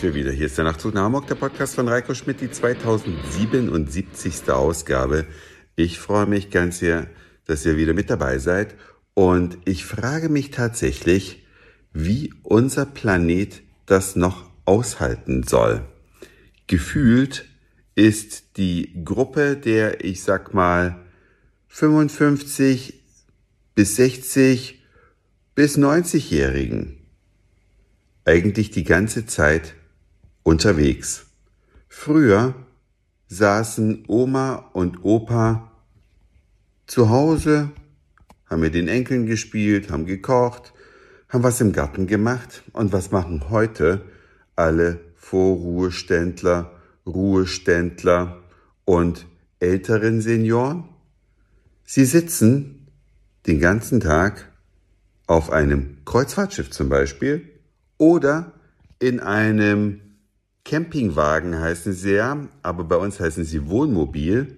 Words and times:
sind 0.00 0.02
wir 0.02 0.14
wieder. 0.14 0.32
Hier 0.32 0.46
ist 0.46 0.56
der 0.56 0.64
Nachtzug 0.64 0.94
nach 0.94 1.02
Hamburg, 1.02 1.26
der 1.26 1.34
Podcast 1.34 1.74
von 1.74 1.88
Reiko 1.88 2.14
Schmidt, 2.14 2.40
die 2.40 2.50
2077. 2.50 4.48
Ausgabe. 4.48 5.26
Ich 5.76 5.98
freue 5.98 6.24
mich 6.24 6.50
ganz 6.50 6.78
sehr, 6.78 7.06
dass 7.44 7.66
ihr 7.66 7.76
wieder 7.76 7.92
mit 7.92 8.08
dabei 8.08 8.38
seid. 8.38 8.76
Und 9.12 9.58
ich 9.66 9.84
frage 9.84 10.28
mich 10.28 10.52
tatsächlich, 10.52 11.44
wie 11.92 12.32
unser 12.44 12.86
Planet 12.86 13.60
das 13.84 14.16
noch 14.16 14.50
aushalten 14.64 15.42
soll. 15.42 15.84
Gefühlt 16.66 17.44
ist 17.94 18.56
die 18.56 19.04
Gruppe 19.04 19.56
der, 19.56 20.04
ich 20.04 20.22
sag 20.22 20.54
mal, 20.54 21.00
55 21.68 23.02
bis 23.74 23.96
60 23.96 24.82
bis 25.54 25.76
90-Jährigen 25.76 26.99
eigentlich 28.30 28.70
die 28.70 28.84
ganze 28.84 29.26
Zeit 29.26 29.74
unterwegs. 30.44 31.26
Früher 31.88 32.54
saßen 33.26 34.04
Oma 34.06 34.70
und 34.72 35.04
Opa 35.04 35.72
zu 36.86 37.10
Hause, 37.10 37.70
haben 38.46 38.60
mit 38.60 38.74
den 38.74 38.86
Enkeln 38.86 39.26
gespielt, 39.26 39.90
haben 39.90 40.06
gekocht, 40.06 40.72
haben 41.28 41.42
was 41.42 41.60
im 41.60 41.72
Garten 41.72 42.06
gemacht. 42.06 42.62
Und 42.72 42.92
was 42.92 43.10
machen 43.10 43.50
heute 43.50 44.02
alle 44.54 45.00
Vorruheständler, 45.16 46.70
Ruheständler 47.06 48.42
und 48.84 49.26
älteren 49.58 50.20
Senioren? 50.20 50.88
Sie 51.84 52.04
sitzen 52.04 52.86
den 53.48 53.58
ganzen 53.58 53.98
Tag 53.98 54.52
auf 55.26 55.50
einem 55.50 56.04
Kreuzfahrtschiff 56.04 56.70
zum 56.70 56.88
Beispiel 56.88 57.49
oder 58.00 58.54
in 58.98 59.20
einem 59.20 60.00
Campingwagen 60.64 61.60
heißen 61.60 61.92
sie 61.92 62.14
ja, 62.14 62.48
aber 62.62 62.84
bei 62.84 62.96
uns 62.96 63.20
heißen 63.20 63.44
sie 63.44 63.68
Wohnmobil. 63.68 64.56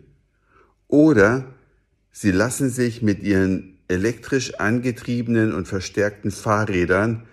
Oder 0.86 1.52
sie 2.12 2.30
lassen 2.30 2.70
sich 2.70 3.02
mit 3.02 3.20
ihren 3.20 3.80
elektrisch 3.88 4.54
angetriebenen 4.60 5.52
und 5.52 5.66
verstärkten 5.66 6.30
Fahrrädern 6.30 7.26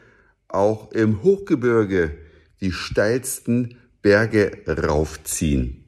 auch 0.47 0.91
im 0.93 1.21
Hochgebirge 1.21 2.17
die 2.59 2.71
steilsten 2.71 3.77
Berge 4.01 4.63
raufziehen. 4.67 5.85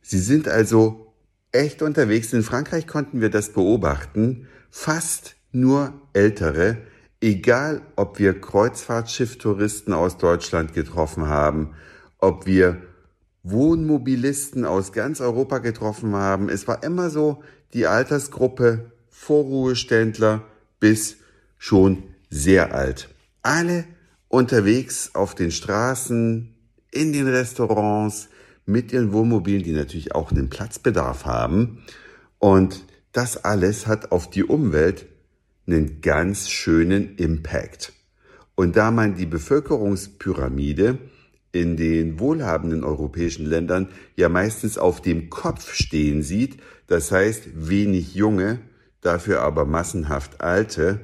Sie 0.00 0.20
sind 0.20 0.46
also 0.46 1.12
echt 1.50 1.82
unterwegs. 1.82 2.32
In 2.32 2.44
Frankreich 2.44 2.86
konnten 2.86 3.20
wir 3.20 3.30
das 3.30 3.52
beobachten. 3.52 4.46
Fast 4.70 5.34
nur 5.50 5.92
ältere, 6.12 6.76
egal 7.24 7.80
ob 7.96 8.18
wir 8.18 8.38
Kreuzfahrtschifftouristen 8.38 9.94
aus 9.94 10.18
Deutschland 10.18 10.74
getroffen 10.74 11.26
haben, 11.26 11.70
ob 12.18 12.44
wir 12.44 12.82
Wohnmobilisten 13.42 14.66
aus 14.66 14.92
ganz 14.92 15.22
Europa 15.22 15.58
getroffen 15.58 16.14
haben, 16.14 16.50
es 16.50 16.68
war 16.68 16.82
immer 16.82 17.08
so 17.08 17.42
die 17.72 17.86
Altersgruppe 17.86 18.92
Vorruheständler 19.08 20.42
bis 20.80 21.16
schon 21.56 22.02
sehr 22.28 22.74
alt. 22.74 23.08
Alle 23.40 23.84
unterwegs 24.28 25.14
auf 25.14 25.34
den 25.34 25.50
Straßen, 25.50 26.54
in 26.90 27.12
den 27.14 27.26
Restaurants, 27.26 28.28
mit 28.66 28.92
ihren 28.92 29.12
Wohnmobilen, 29.12 29.62
die 29.62 29.72
natürlich 29.72 30.14
auch 30.14 30.30
einen 30.30 30.50
Platzbedarf 30.50 31.24
haben. 31.24 31.82
Und 32.38 32.84
das 33.12 33.44
alles 33.44 33.86
hat 33.86 34.12
auf 34.12 34.28
die 34.28 34.44
Umwelt 34.44 35.06
einen 35.66 36.00
ganz 36.00 36.48
schönen 36.48 37.16
Impact. 37.16 37.92
Und 38.54 38.76
da 38.76 38.90
man 38.90 39.16
die 39.16 39.26
Bevölkerungspyramide 39.26 40.98
in 41.52 41.76
den 41.76 42.18
wohlhabenden 42.18 42.84
europäischen 42.84 43.46
Ländern 43.46 43.88
ja 44.16 44.28
meistens 44.28 44.78
auf 44.78 45.00
dem 45.00 45.30
Kopf 45.30 45.72
stehen 45.74 46.22
sieht, 46.22 46.58
das 46.86 47.10
heißt 47.10 47.68
wenig 47.68 48.14
junge, 48.14 48.58
dafür 49.00 49.42
aber 49.42 49.64
massenhaft 49.64 50.40
alte, 50.40 51.00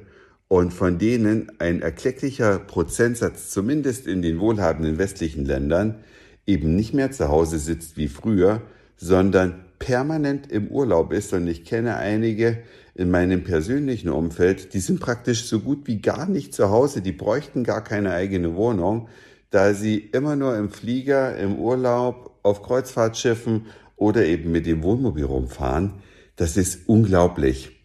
und 0.48 0.74
von 0.74 0.98
denen 0.98 1.52
ein 1.60 1.80
erklecklicher 1.80 2.58
Prozentsatz 2.58 3.50
zumindest 3.50 4.08
in 4.08 4.20
den 4.20 4.40
wohlhabenden 4.40 4.98
westlichen 4.98 5.44
Ländern 5.44 6.02
eben 6.44 6.74
nicht 6.74 6.92
mehr 6.92 7.12
zu 7.12 7.28
Hause 7.28 7.60
sitzt 7.60 7.96
wie 7.96 8.08
früher, 8.08 8.60
sondern 8.96 9.64
permanent 9.80 10.52
im 10.52 10.68
Urlaub 10.68 11.12
ist. 11.12 11.32
Und 11.32 11.48
ich 11.48 11.64
kenne 11.64 11.96
einige, 11.96 12.62
in 12.94 13.10
meinem 13.10 13.44
persönlichen 13.44 14.10
Umfeld, 14.10 14.74
die 14.74 14.80
sind 14.80 15.00
praktisch 15.00 15.46
so 15.46 15.60
gut 15.60 15.86
wie 15.86 16.00
gar 16.00 16.28
nicht 16.28 16.54
zu 16.54 16.70
Hause, 16.70 17.00
die 17.00 17.12
bräuchten 17.12 17.64
gar 17.64 17.82
keine 17.82 18.12
eigene 18.12 18.54
Wohnung, 18.54 19.08
da 19.50 19.74
sie 19.74 19.98
immer 19.98 20.36
nur 20.36 20.56
im 20.56 20.70
Flieger, 20.70 21.36
im 21.36 21.56
Urlaub, 21.56 22.38
auf 22.42 22.62
Kreuzfahrtschiffen 22.62 23.66
oder 23.96 24.24
eben 24.26 24.52
mit 24.52 24.66
dem 24.66 24.82
Wohnmobil 24.82 25.24
rumfahren. 25.24 25.94
Das 26.36 26.56
ist 26.56 26.88
unglaublich. 26.88 27.82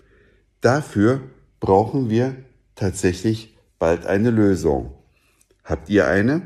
Dafür 0.61 1.21
brauchen 1.59 2.09
wir 2.09 2.35
tatsächlich 2.75 3.57
bald 3.79 4.05
eine 4.05 4.31
Lösung. 4.31 4.91
Habt 5.63 5.89
ihr 5.89 6.07
eine? 6.07 6.41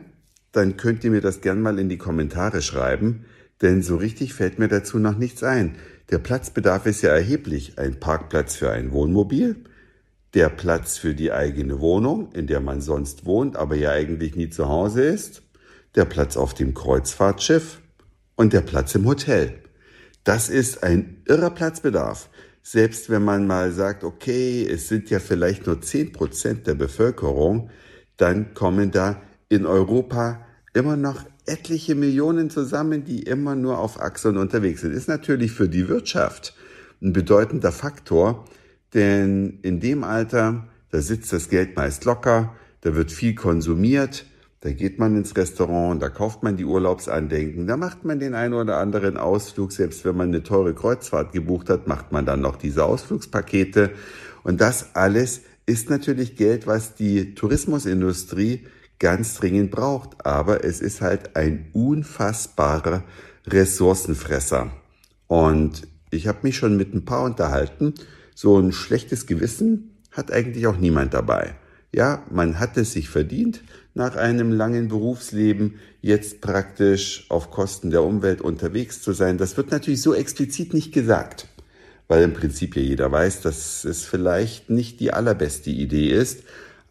Dann 0.52 0.78
könnt 0.78 1.04
ihr 1.04 1.12
mir 1.12 1.22
das 1.22 1.42
gern 1.42 1.62
mal 1.62 1.80
in 1.80 1.90
die 1.90 1.98
Kommentare 1.98 2.62
schreiben, 2.62 3.26
denn 3.62 3.82
so 3.82 3.98
richtig 3.98 4.34
fällt 4.34 4.60
mir 4.60 4.68
dazu 4.68 5.00
noch 5.00 5.18
nichts 5.18 5.44
ein. 5.44 5.76
Der 6.10 6.18
Platzbedarf 6.20 6.86
ist 6.86 7.02
ja 7.02 7.12
erheblich. 7.12 7.78
Ein 7.78 8.00
Parkplatz 8.00 8.56
für 8.56 8.72
ein 8.72 8.92
Wohnmobil, 8.92 9.58
der 10.34 10.50
Platz 10.50 10.98
für 10.98 11.14
die 11.14 11.32
eigene 11.32 11.80
Wohnung, 11.80 12.32
in 12.34 12.48
der 12.48 12.62
man 12.62 12.82
sonst 12.82 13.26
wohnt, 13.26 13.56
aber 13.56 13.76
ja 13.76 13.92
eigentlich 13.92 14.36
nie 14.36 14.50
zu 14.50 14.70
Hause 14.70 15.04
ist, 15.04 15.44
der 15.96 16.06
Platz 16.06 16.38
auf 16.38 16.54
dem 16.54 16.74
Kreuzfahrtschiff 16.74 17.80
und 18.36 18.54
der 18.54 18.62
Platz 18.62 18.96
im 18.96 19.06
Hotel. 19.06 19.54
Das 20.24 20.50
ist 20.50 20.84
ein 20.84 21.22
irrer 21.26 21.50
Platzbedarf. 21.50 22.30
Selbst 22.62 23.10
wenn 23.10 23.24
man 23.24 23.48
mal 23.48 23.72
sagt, 23.72 24.04
okay, 24.04 24.68
es 24.70 24.88
sind 24.88 25.10
ja 25.10 25.20
vielleicht 25.20 25.66
nur 25.66 25.82
zehn 25.82 26.12
Prozent 26.12 26.68
der 26.68 26.76
Bevölkerung, 26.76 27.70
dann 28.18 28.54
kommen 28.54 28.92
da 28.92 29.22
in 29.48 29.66
Europa 29.66 30.46
immer 30.74 30.96
noch 30.96 31.26
etliche 31.50 31.96
Millionen 31.96 32.50
zusammen, 32.50 33.04
die 33.04 33.24
immer 33.24 33.56
nur 33.56 33.80
auf 33.80 34.00
Achseln 34.00 34.38
unterwegs 34.38 34.82
sind. 34.82 34.94
Ist 34.94 35.10
natürlich 35.10 35.52
für 35.52 35.68
die 35.68 35.90
Wirtschaft 35.90 36.56
ein 37.02 37.14
bedeutender 37.14 37.72
Faktor, 37.72 38.46
denn 38.94 39.60
in 39.62 39.80
dem 39.80 40.04
Alter, 40.04 40.68
da 40.92 41.02
sitzt 41.02 41.34
das 41.34 41.50
Geld 41.50 41.76
meist 41.76 42.06
locker, 42.06 42.56
da 42.82 42.96
wird 42.96 43.12
viel 43.12 43.36
konsumiert, 43.36 44.26
da 44.62 44.72
geht 44.72 45.00
man 45.00 45.16
ins 45.16 45.36
Restaurant, 45.38 46.02
da 46.02 46.10
kauft 46.10 46.44
man 46.44 46.58
die 46.58 46.66
Urlaubsandenken, 46.66 47.66
da 47.66 47.78
macht 47.78 48.04
man 48.04 48.20
den 48.20 48.34
einen 48.34 48.54
oder 48.54 48.78
anderen 48.78 49.18
Ausflug, 49.18 49.72
selbst 49.72 50.04
wenn 50.06 50.18
man 50.18 50.30
eine 50.30 50.44
teure 50.44 50.74
Kreuzfahrt 50.74 51.32
gebucht 51.32 51.70
hat, 51.70 51.88
macht 51.88 52.12
man 52.12 52.26
dann 52.26 52.42
noch 52.42 52.58
diese 52.58 52.84
Ausflugspakete. 52.84 53.92
Und 54.44 54.60
das 54.60 54.96
alles 54.96 55.42
ist 55.66 55.90
natürlich 55.90 56.36
Geld, 56.36 56.68
was 56.68 56.96
die 56.96 57.36
Tourismusindustrie 57.36 58.66
ganz 59.00 59.36
dringend 59.36 59.72
braucht. 59.72 60.26
Aber 60.26 60.64
es 60.64 60.82
ist 60.82 61.02
halt 61.02 61.36
ein 61.36 61.70
unfassbarer 61.74 63.04
Ressourcenfresser. 63.48 64.72
Und 65.28 65.88
ich 66.12 66.28
habe 66.28 66.40
mich 66.44 66.58
schon 66.58 66.78
mit 66.78 66.94
ein 66.94 67.06
paar 67.06 67.24
unterhalten. 67.24 67.94
So 68.36 68.60
ein 68.60 68.72
schlechtes 68.72 69.26
Gewissen 69.26 69.98
hat 70.12 70.32
eigentlich 70.32 70.68
auch 70.68 70.78
niemand 70.78 71.14
dabei. 71.14 71.56
Ja, 71.92 72.24
man 72.30 72.60
hat 72.60 72.78
es 72.78 72.94
sich 72.94 73.10
verdient, 73.10 73.64
nach 73.96 74.16
einem 74.16 74.52
langen 74.52 74.88
Berufsleben 74.90 75.76
jetzt 76.02 76.40
praktisch 76.40 77.26
auf 77.30 77.50
Kosten 77.50 77.90
der 77.90 78.04
Umwelt 78.04 78.42
unterwegs 78.42 79.02
zu 79.02 79.12
sein. 79.12 79.38
Das 79.38 79.58
wird 79.58 79.72
natürlich 79.72 80.02
so 80.02 80.14
explizit 80.14 80.74
nicht 80.74 80.94
gesagt, 80.94 81.48
weil 82.08 82.24
im 82.24 82.34
Prinzip 82.34 82.76
ja 82.76 82.82
jeder 82.82 83.12
weiß, 83.12 83.42
dass 83.42 83.86
es 83.86 84.06
vielleicht 84.06 84.70
nicht 84.70 85.00
die 85.00 85.12
allerbeste 85.12 85.72
Idee 85.72 86.10
ist, 86.10 86.44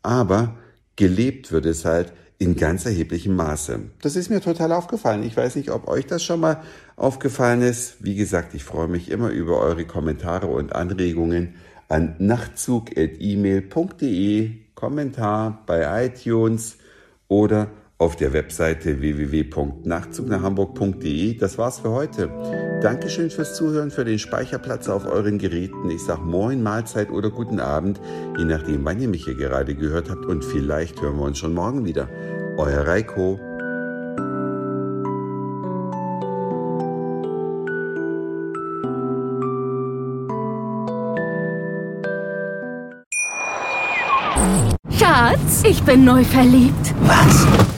aber 0.03 0.57
gelebt 0.99 1.51
wird 1.53 1.65
es 1.65 1.87
halt 1.87 2.13
in 2.39 2.57
ganz 2.57 2.85
erheblichem 2.85 3.37
Maße. 3.37 3.79
Das 4.03 4.17
ist 4.17 4.31
mir 4.31 4.41
total 4.41 4.73
aufgefallen. 4.73 5.23
Ich 5.23 5.37
weiß 5.37 5.55
nicht, 5.57 5.71
ob 5.71 5.87
euch 5.89 6.07
das 6.07 6.25
schon 6.25 6.41
mal 6.41 6.63
aufgefallen 6.97 7.63
ist. 7.63 8.05
Wie 8.05 8.17
gesagt, 8.17 8.53
ich 8.55 8.65
freue 8.65 8.89
mich 8.89 9.11
immer 9.11 9.31
über 9.31 9.61
eure 9.61 9.87
Kommentare 9.87 10.49
und 10.49 10.75
Anregungen 10.75 11.55
an 11.89 12.17
nachtzug.email.de, 12.19 14.51
Kommentar 14.75 15.63
bei 15.67 16.07
iTunes 16.07 16.79
oder 17.29 17.69
auf 17.99 18.17
der 18.17 18.33
Webseite 18.33 19.01
www.nachzugnachhamburg.de. 19.01 21.37
Das 21.37 21.59
war's 21.59 21.81
für 21.81 21.91
heute. 21.91 22.31
Dankeschön 22.81 23.31
fürs 23.31 23.57
Zuhören, 23.57 23.91
für 23.91 24.05
den 24.05 24.21
Speicherplatz 24.21 24.89
auf 24.89 25.05
euren 25.05 25.39
Geräten. 25.39 25.91
Ich 25.91 26.05
sag 26.05 26.25
Moin, 26.25 26.63
Mahlzeit 26.63 27.11
oder 27.11 27.31
guten 27.31 27.59
Abend, 27.59 28.01
je 28.39 28.45
nachdem, 28.45 28.85
wann 28.85 29.01
ihr 29.01 29.09
mich 29.09 29.25
hier 29.25 29.35
gerade 29.35 29.75
gehört 29.75 30.11
habt. 30.11 30.27
Und 30.27 30.45
vielleicht 30.45 31.03
hören 31.03 31.17
wir 31.17 31.25
uns 31.25 31.39
schon 31.39 31.55
morgen 31.55 31.85
wieder. 31.85 32.09
Euer 32.57 32.87
Reiko. 32.87 33.41
Schatz, 44.97 45.65
ich 45.65 45.83
bin 45.83 46.05
neu 46.05 46.23
verliebt. 46.23 46.95
Was? 47.01 47.78